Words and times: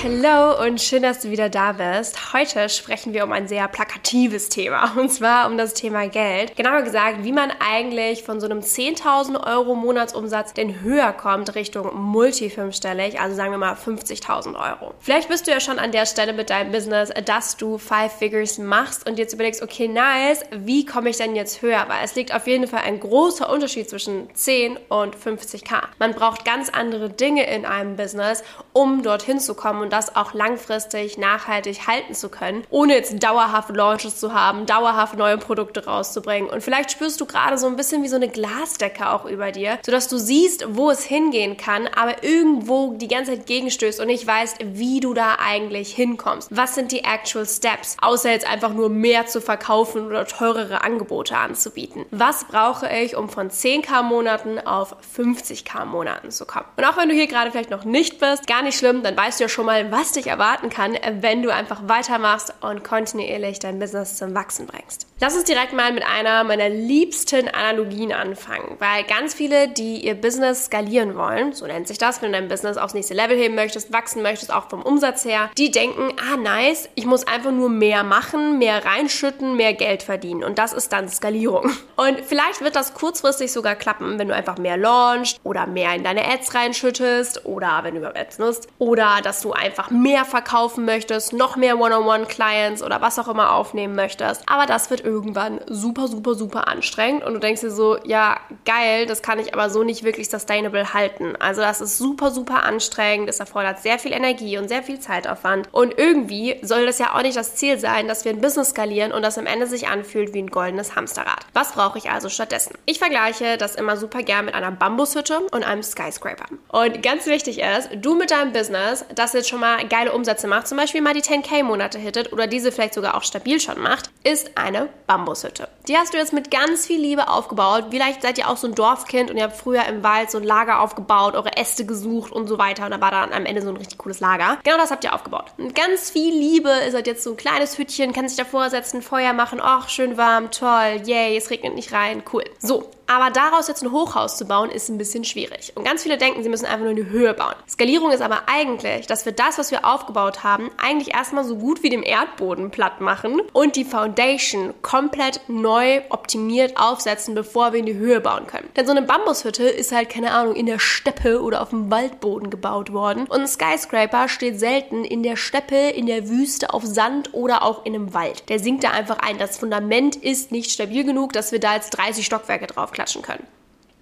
Hallo 0.00 0.64
und 0.64 0.80
schön, 0.80 1.02
dass 1.02 1.18
du 1.18 1.30
wieder 1.30 1.48
da 1.48 1.72
bist. 1.72 2.32
Heute 2.32 2.68
sprechen 2.68 3.14
wir 3.14 3.24
um 3.24 3.32
ein 3.32 3.48
sehr 3.48 3.66
plakatives 3.66 4.48
Thema 4.48 4.92
und 4.96 5.10
zwar 5.10 5.50
um 5.50 5.58
das 5.58 5.74
Thema 5.74 6.06
Geld. 6.06 6.54
Genauer 6.54 6.82
gesagt, 6.82 7.24
wie 7.24 7.32
man 7.32 7.50
eigentlich 7.58 8.22
von 8.22 8.38
so 8.38 8.46
einem 8.46 8.60
10.000 8.60 9.44
Euro 9.44 9.74
Monatsumsatz 9.74 10.54
denn 10.54 10.82
höher 10.82 11.12
kommt 11.12 11.56
Richtung 11.56 12.00
multifünfstellig, 12.00 13.18
also 13.18 13.34
sagen 13.34 13.50
wir 13.50 13.58
mal 13.58 13.74
50.000 13.74 14.54
Euro. 14.54 14.94
Vielleicht 15.00 15.28
bist 15.28 15.48
du 15.48 15.50
ja 15.50 15.58
schon 15.58 15.80
an 15.80 15.90
der 15.90 16.06
Stelle 16.06 16.32
mit 16.32 16.48
deinem 16.50 16.70
Business, 16.70 17.12
dass 17.24 17.56
du 17.56 17.76
Five 17.76 18.12
Figures 18.12 18.58
machst 18.58 19.04
und 19.08 19.18
jetzt 19.18 19.34
überlegst, 19.34 19.62
okay, 19.62 19.88
nice, 19.88 20.44
wie 20.52 20.86
komme 20.86 21.10
ich 21.10 21.16
denn 21.16 21.34
jetzt 21.34 21.60
höher? 21.60 21.86
Weil 21.88 22.04
es 22.04 22.14
liegt 22.14 22.32
auf 22.32 22.46
jeden 22.46 22.68
Fall 22.68 22.82
ein 22.84 23.00
großer 23.00 23.50
Unterschied 23.50 23.90
zwischen 23.90 24.32
10 24.32 24.78
und 24.90 25.16
50k. 25.16 25.82
Man 25.98 26.14
braucht 26.14 26.44
ganz 26.44 26.70
andere 26.70 27.10
Dinge 27.10 27.52
in 27.52 27.66
einem 27.66 27.96
Business, 27.96 28.44
um 28.72 29.02
dorthin 29.02 29.40
zu 29.40 29.54
kommen 29.54 29.88
und 29.88 29.92
das 29.98 30.14
auch 30.14 30.32
langfristig 30.32 31.18
nachhaltig 31.18 31.86
halten 31.86 32.14
zu 32.14 32.28
können, 32.28 32.64
ohne 32.70 32.94
jetzt 32.94 33.22
dauerhaft 33.22 33.74
Launches 33.74 34.18
zu 34.18 34.32
haben, 34.32 34.64
dauerhaft 34.66 35.16
neue 35.16 35.38
Produkte 35.38 35.84
rauszubringen. 35.84 36.48
Und 36.48 36.62
vielleicht 36.62 36.92
spürst 36.92 37.20
du 37.20 37.26
gerade 37.26 37.58
so 37.58 37.66
ein 37.66 37.76
bisschen 37.76 38.02
wie 38.02 38.08
so 38.08 38.16
eine 38.16 38.28
Glasdecke 38.28 39.10
auch 39.10 39.24
über 39.24 39.50
dir, 39.52 39.78
sodass 39.84 40.08
du 40.08 40.18
siehst, 40.18 40.64
wo 40.68 40.90
es 40.90 41.02
hingehen 41.02 41.56
kann, 41.56 41.88
aber 41.88 42.22
irgendwo 42.22 42.94
die 42.94 43.08
ganze 43.08 43.32
Zeit 43.32 43.46
gegenstößt 43.46 44.00
und 44.00 44.06
nicht 44.06 44.26
weißt, 44.26 44.58
wie 44.60 45.00
du 45.00 45.14
da 45.14 45.36
eigentlich 45.44 45.92
hinkommst. 45.94 46.48
Was 46.54 46.74
sind 46.74 46.92
die 46.92 47.04
actual 47.04 47.46
Steps? 47.46 47.96
Außer 48.00 48.30
jetzt 48.30 48.46
einfach 48.46 48.72
nur 48.72 48.88
mehr 48.88 49.26
zu 49.26 49.40
verkaufen 49.40 50.06
oder 50.06 50.26
teurere 50.26 50.82
Angebote 50.82 51.36
anzubieten. 51.36 52.06
Was 52.10 52.44
brauche 52.44 52.88
ich, 52.88 53.16
um 53.16 53.28
von 53.28 53.50
10k 53.50 54.02
Monaten 54.02 54.58
auf 54.58 54.96
50k 55.16 55.84
Monaten 55.84 56.30
zu 56.30 56.46
kommen? 56.46 56.66
Und 56.76 56.84
auch 56.84 56.96
wenn 56.96 57.08
du 57.08 57.14
hier 57.14 57.26
gerade 57.26 57.50
vielleicht 57.50 57.70
noch 57.70 57.84
nicht 57.84 58.20
bist, 58.20 58.46
gar 58.46 58.62
nicht 58.62 58.78
schlimm, 58.78 59.02
dann 59.02 59.16
weißt 59.16 59.40
du 59.40 59.44
ja 59.44 59.48
schon 59.48 59.66
mal, 59.66 59.77
was 59.90 60.08
was 60.08 60.12
dich 60.14 60.26
erwarten 60.26 60.70
kann, 60.70 60.96
wenn 61.20 61.42
du 61.42 61.52
einfach 61.52 61.82
weitermachst 61.86 62.54
und 62.62 62.82
kontinuierlich 62.82 63.58
dein 63.58 63.78
Business 63.78 64.16
zum 64.16 64.34
Wachsen 64.34 64.66
bringst. 64.66 65.06
Lass 65.20 65.34
uns 65.34 65.44
direkt 65.44 65.72
mal 65.72 65.92
mit 65.92 66.04
einer 66.04 66.44
meiner 66.44 66.68
liebsten 66.68 67.48
Analogien 67.48 68.12
anfangen, 68.12 68.76
weil 68.78 69.04
ganz 69.04 69.34
viele, 69.34 69.68
die 69.68 70.06
ihr 70.06 70.14
Business 70.14 70.66
skalieren 70.66 71.16
wollen, 71.16 71.52
so 71.52 71.66
nennt 71.66 71.88
sich 71.88 71.98
das, 71.98 72.22
wenn 72.22 72.32
du 72.32 72.38
dein 72.38 72.48
Business 72.48 72.78
aufs 72.78 72.94
nächste 72.94 73.14
Level 73.14 73.36
heben 73.36 73.54
möchtest, 73.54 73.92
wachsen 73.92 74.22
möchtest, 74.22 74.52
auch 74.52 74.70
vom 74.70 74.82
Umsatz 74.82 75.24
her, 75.24 75.50
die 75.58 75.70
denken, 75.70 76.12
ah 76.32 76.36
nice, 76.36 76.88
ich 76.94 77.04
muss 77.04 77.26
einfach 77.26 77.50
nur 77.50 77.68
mehr 77.68 78.04
machen, 78.04 78.58
mehr 78.58 78.84
reinschütten, 78.84 79.56
mehr 79.56 79.74
Geld 79.74 80.02
verdienen 80.02 80.44
und 80.44 80.58
das 80.58 80.72
ist 80.72 80.92
dann 80.92 81.08
Skalierung. 81.08 81.70
Und 81.96 82.20
vielleicht 82.20 82.60
wird 82.60 82.76
das 82.76 82.94
kurzfristig 82.94 83.50
sogar 83.50 83.74
klappen, 83.74 84.20
wenn 84.20 84.28
du 84.28 84.34
einfach 84.34 84.56
mehr 84.56 84.76
launchst 84.76 85.40
oder 85.42 85.66
mehr 85.66 85.94
in 85.96 86.04
deine 86.04 86.24
Ads 86.24 86.54
reinschüttest 86.54 87.44
oder 87.44 87.80
wenn 87.82 87.94
du 87.94 88.00
über 88.00 88.16
Ads 88.16 88.38
nutzt 88.38 88.68
oder 88.78 89.18
dass 89.20 89.40
du 89.40 89.52
einfach 89.52 89.67
einfach 89.68 89.90
mehr 89.90 90.24
verkaufen 90.24 90.84
möchtest, 90.84 91.32
noch 91.32 91.56
mehr 91.56 91.78
One-on-One-Clients 91.78 92.82
oder 92.82 93.00
was 93.00 93.18
auch 93.18 93.28
immer 93.28 93.52
aufnehmen 93.52 93.94
möchtest. 93.94 94.42
Aber 94.46 94.66
das 94.66 94.90
wird 94.90 95.04
irgendwann 95.04 95.60
super, 95.68 96.08
super, 96.08 96.34
super 96.34 96.68
anstrengend 96.68 97.22
und 97.24 97.34
du 97.34 97.38
denkst 97.38 97.60
dir 97.60 97.70
so, 97.70 97.98
ja, 98.04 98.38
geil, 98.64 99.06
das 99.06 99.22
kann 99.22 99.38
ich 99.38 99.52
aber 99.52 99.68
so 99.68 99.84
nicht 99.84 100.04
wirklich 100.04 100.30
sustainable 100.30 100.94
halten. 100.94 101.34
Also 101.38 101.60
das 101.60 101.80
ist 101.80 101.98
super, 101.98 102.30
super 102.30 102.64
anstrengend, 102.64 103.28
es 103.28 103.40
erfordert 103.40 103.80
sehr 103.80 103.98
viel 103.98 104.12
Energie 104.12 104.56
und 104.58 104.68
sehr 104.68 104.82
viel 104.82 105.00
Zeitaufwand 105.00 105.68
und 105.72 105.98
irgendwie 105.98 106.56
soll 106.62 106.86
das 106.86 106.98
ja 106.98 107.14
auch 107.14 107.22
nicht 107.22 107.36
das 107.36 107.54
Ziel 107.54 107.78
sein, 107.78 108.08
dass 108.08 108.24
wir 108.24 108.32
ein 108.32 108.40
Business 108.40 108.70
skalieren 108.70 109.12
und 109.12 109.22
das 109.22 109.38
am 109.38 109.46
Ende 109.46 109.66
sich 109.66 109.88
anfühlt 109.88 110.32
wie 110.32 110.42
ein 110.42 110.50
goldenes 110.50 110.96
Hamsterrad. 110.96 111.44
Was 111.52 111.72
brauche 111.72 111.98
ich 111.98 112.10
also 112.10 112.28
stattdessen? 112.28 112.74
Ich 112.86 112.98
vergleiche 112.98 113.58
das 113.58 113.74
immer 113.74 113.96
super 113.96 114.22
gern 114.22 114.46
mit 114.46 114.54
einer 114.54 114.70
Bambushütte 114.70 115.40
und 115.50 115.62
einem 115.64 115.82
Skyscraper. 115.82 116.46
Und 116.68 117.02
ganz 117.02 117.26
wichtig 117.26 117.60
ist, 117.60 117.90
du 117.96 118.14
mit 118.14 118.30
deinem 118.30 118.52
Business, 118.52 119.04
das 119.14 119.32
jetzt 119.32 119.48
schon 119.48 119.57
mal 119.58 119.86
geile 119.88 120.12
Umsätze 120.12 120.46
macht, 120.46 120.68
zum 120.68 120.78
Beispiel 120.78 121.00
mal 121.00 121.14
die 121.14 121.22
10k-Monate 121.22 121.98
hittet 121.98 122.32
oder 122.32 122.46
diese 122.46 122.72
vielleicht 122.72 122.94
sogar 122.94 123.16
auch 123.16 123.22
stabil 123.22 123.60
schon 123.60 123.80
macht, 123.80 124.10
ist 124.24 124.56
eine 124.56 124.88
Bambushütte. 125.06 125.68
Die 125.88 125.96
hast 125.96 126.14
du 126.14 126.18
jetzt 126.18 126.32
mit 126.32 126.50
ganz 126.50 126.86
viel 126.86 127.00
Liebe 127.00 127.28
aufgebaut. 127.28 127.86
Vielleicht 127.90 128.22
seid 128.22 128.38
ihr 128.38 128.48
auch 128.48 128.56
so 128.56 128.66
ein 128.66 128.74
Dorfkind 128.74 129.30
und 129.30 129.36
ihr 129.36 129.44
habt 129.44 129.56
früher 129.56 129.84
im 129.86 130.02
Wald 130.02 130.30
so 130.30 130.38
ein 130.38 130.44
Lager 130.44 130.80
aufgebaut, 130.80 131.34
eure 131.34 131.56
Äste 131.56 131.84
gesucht 131.86 132.32
und 132.32 132.46
so 132.46 132.58
weiter 132.58 132.84
und 132.84 132.90
da 132.92 133.00
war 133.00 133.10
dann 133.10 133.32
am 133.32 133.46
Ende 133.46 133.62
so 133.62 133.68
ein 133.68 133.76
richtig 133.76 133.98
cooles 133.98 134.20
Lager. 134.20 134.58
Genau 134.64 134.76
das 134.76 134.90
habt 134.90 135.04
ihr 135.04 135.14
aufgebaut. 135.14 135.46
Mit 135.56 135.74
ganz 135.74 136.10
viel 136.10 136.34
Liebe 136.34 136.70
ist 136.86 136.94
halt 136.94 137.06
jetzt 137.06 137.24
so 137.24 137.30
ein 137.30 137.36
kleines 137.36 137.78
Hütchen, 137.78 138.12
kann 138.12 138.28
sich 138.28 138.36
davor 138.36 138.70
setzen, 138.70 139.02
Feuer 139.02 139.32
machen, 139.32 139.60
ach, 139.62 139.88
schön 139.88 140.16
warm, 140.16 140.50
toll, 140.50 141.02
yay, 141.04 141.36
es 141.36 141.50
regnet 141.50 141.74
nicht 141.74 141.92
rein, 141.92 142.22
cool. 142.32 142.44
So, 142.58 142.90
aber 143.08 143.30
daraus 143.30 143.68
jetzt 143.68 143.82
ein 143.82 143.90
Hochhaus 143.90 144.36
zu 144.36 144.44
bauen, 144.44 144.70
ist 144.70 144.88
ein 144.90 144.98
bisschen 144.98 145.24
schwierig. 145.24 145.72
Und 145.74 145.84
ganz 145.84 146.02
viele 146.02 146.18
denken, 146.18 146.42
sie 146.42 146.48
müssen 146.50 146.66
einfach 146.66 146.80
nur 146.80 146.90
in 146.90 146.96
die 146.96 147.06
Höhe 147.06 147.32
bauen. 147.32 147.54
Skalierung 147.68 148.12
ist 148.12 148.20
aber 148.20 148.42
eigentlich, 148.46 149.06
dass 149.06 149.24
wir 149.24 149.32
das, 149.32 149.58
was 149.58 149.70
wir 149.70 149.86
aufgebaut 149.86 150.44
haben, 150.44 150.70
eigentlich 150.76 151.14
erstmal 151.14 151.44
so 151.44 151.56
gut 151.56 151.82
wie 151.82 151.88
dem 151.88 152.02
Erdboden 152.02 152.70
platt 152.70 153.00
machen 153.00 153.40
und 153.52 153.76
die 153.76 153.84
Foundation 153.84 154.74
komplett 154.82 155.40
neu 155.48 156.02
optimiert 156.10 156.76
aufsetzen, 156.76 157.34
bevor 157.34 157.72
wir 157.72 157.80
in 157.80 157.86
die 157.86 157.94
Höhe 157.94 158.20
bauen 158.20 158.46
können. 158.46 158.68
Denn 158.76 158.84
so 158.84 158.92
eine 158.92 159.02
Bambushütte 159.02 159.64
ist 159.64 159.90
halt, 159.92 160.10
keine 160.10 160.32
Ahnung, 160.32 160.54
in 160.54 160.66
der 160.66 160.78
Steppe 160.78 161.40
oder 161.40 161.62
auf 161.62 161.70
dem 161.70 161.90
Waldboden 161.90 162.50
gebaut 162.50 162.92
worden. 162.92 163.24
Und 163.24 163.40
ein 163.40 163.48
Skyscraper 163.48 164.28
steht 164.28 164.60
selten 164.60 165.04
in 165.04 165.22
der 165.22 165.36
Steppe, 165.36 165.76
in 165.76 166.06
der 166.06 166.28
Wüste, 166.28 166.74
auf 166.74 166.84
Sand 166.84 167.32
oder 167.32 167.62
auch 167.62 167.86
in 167.86 167.94
einem 167.94 168.12
Wald. 168.12 168.48
Der 168.50 168.58
sinkt 168.58 168.84
da 168.84 168.90
einfach 168.90 169.18
ein. 169.20 169.38
Das 169.38 169.56
Fundament 169.56 170.16
ist 170.16 170.52
nicht 170.52 170.70
stabil 170.70 171.04
genug, 171.04 171.32
dass 171.32 171.52
wir 171.52 171.60
da 171.60 171.74
jetzt 171.74 171.90
30 171.90 172.26
Stockwerke 172.26 172.66
drauf 172.66 172.92
klatschen 172.98 173.22
können. 173.22 173.46